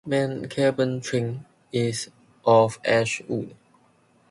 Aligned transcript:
Main 0.03 0.47
cabin 0.49 0.99
trim 0.99 1.45
is 1.71 2.09
of 2.43 2.79
ash 2.83 3.21
wood. 3.27 3.53